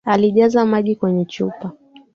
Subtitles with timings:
[0.05, 1.71] Alijaza maji kwenye chupa